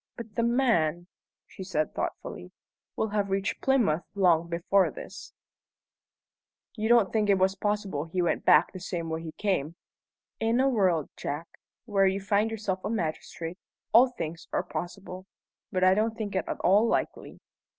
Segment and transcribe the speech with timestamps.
[0.17, 1.05] "But the man,"
[1.45, 2.51] she said thoughtfully,
[2.95, 5.31] "will have reached Plymouth long before this."
[6.75, 9.75] "You don't think it possible he went back the same way he came?"
[10.39, 11.45] "In a world, Jack,
[11.85, 13.59] where you find yourself a magistrate,
[13.93, 15.27] all things are possible.
[15.71, 17.39] But I don't think it at all likely."